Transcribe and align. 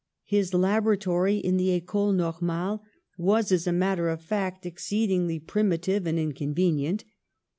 His 0.25 0.51
laboratory 0.55 1.35
in 1.37 1.57
the 1.57 1.69
Ecole 1.73 2.11
Normale 2.11 2.81
was, 3.19 3.51
as 3.51 3.67
a 3.67 3.71
matter 3.71 4.09
of 4.09 4.19
fact, 4.19 4.65
ex 4.65 4.87
ceedingly 4.89 5.37
primitive 5.45 6.07
and 6.07 6.17
inconvenient. 6.17 7.03